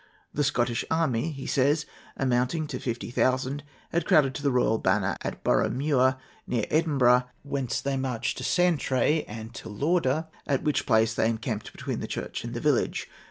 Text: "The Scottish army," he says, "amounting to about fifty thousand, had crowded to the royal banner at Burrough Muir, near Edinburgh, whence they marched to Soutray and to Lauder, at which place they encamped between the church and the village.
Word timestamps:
"The 0.33 0.43
Scottish 0.43 0.83
army," 0.89 1.31
he 1.31 1.45
says, 1.45 1.85
"amounting 2.17 2.65
to 2.65 2.77
about 2.77 2.83
fifty 2.85 3.11
thousand, 3.11 3.61
had 3.91 4.07
crowded 4.07 4.33
to 4.33 4.41
the 4.41 4.49
royal 4.49 4.79
banner 4.79 5.15
at 5.21 5.43
Burrough 5.43 5.69
Muir, 5.69 6.17
near 6.47 6.65
Edinburgh, 6.71 7.25
whence 7.43 7.79
they 7.81 7.97
marched 7.97 8.39
to 8.39 8.43
Soutray 8.43 9.23
and 9.27 9.53
to 9.53 9.69
Lauder, 9.69 10.25
at 10.47 10.63
which 10.63 10.87
place 10.87 11.13
they 11.13 11.29
encamped 11.29 11.71
between 11.71 11.99
the 11.99 12.07
church 12.07 12.43
and 12.43 12.55
the 12.55 12.59
village. 12.59 13.11